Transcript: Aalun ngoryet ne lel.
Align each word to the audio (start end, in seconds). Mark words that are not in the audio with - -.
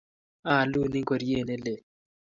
Aalun 0.53 0.93
ngoryet 1.01 1.41
ne 1.47 1.55
lel. 1.63 1.79